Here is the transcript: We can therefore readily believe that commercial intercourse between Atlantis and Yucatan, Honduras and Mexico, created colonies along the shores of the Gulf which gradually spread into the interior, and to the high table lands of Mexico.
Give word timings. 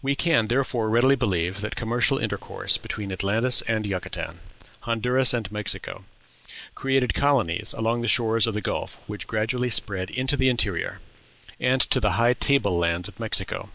We 0.00 0.14
can 0.14 0.46
therefore 0.46 0.88
readily 0.88 1.16
believe 1.16 1.60
that 1.60 1.74
commercial 1.74 2.18
intercourse 2.18 2.76
between 2.76 3.10
Atlantis 3.10 3.62
and 3.62 3.84
Yucatan, 3.84 4.38
Honduras 4.82 5.34
and 5.34 5.50
Mexico, 5.50 6.04
created 6.76 7.14
colonies 7.14 7.72
along 7.76 8.02
the 8.02 8.06
shores 8.06 8.46
of 8.46 8.54
the 8.54 8.60
Gulf 8.60 8.96
which 9.08 9.26
gradually 9.26 9.70
spread 9.70 10.08
into 10.10 10.36
the 10.36 10.48
interior, 10.48 11.00
and 11.58 11.80
to 11.80 11.98
the 11.98 12.12
high 12.12 12.34
table 12.34 12.78
lands 12.78 13.08
of 13.08 13.18
Mexico. 13.18 13.70